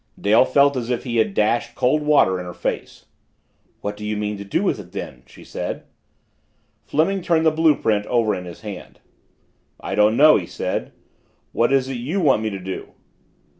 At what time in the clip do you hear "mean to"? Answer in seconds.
4.17-4.43